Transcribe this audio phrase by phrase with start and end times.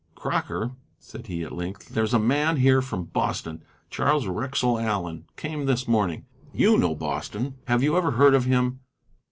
[0.15, 3.61] "Crocker," said he, at length, "there's a man here from Boston,
[3.91, 6.25] Charles Wrexell Allen; came this morning.
[6.51, 7.53] You know Boston.
[7.67, 8.79] Have you ever heard of him?"